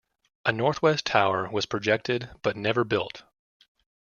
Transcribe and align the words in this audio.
A 0.47 0.51
northwest 0.51 1.05
tower 1.05 1.47
was 1.51 1.67
projected 1.67 2.31
but 2.41 2.55
never 2.57 2.83
built. 2.83 3.21